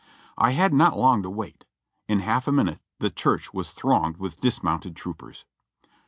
I 0.35 0.53
had 0.53 0.73
not 0.73 0.97
long 0.97 1.21
to 1.21 1.29
wait. 1.29 1.63
In 2.07 2.21
half 2.21 2.47
a 2.47 2.51
minute 2.51 2.79
the 2.97 3.11
church 3.11 3.53
was 3.53 3.69
thronged 3.69 4.17
with 4.17 4.33
the 4.37 4.41
dismounted 4.41 4.95
troopers. 4.95 5.45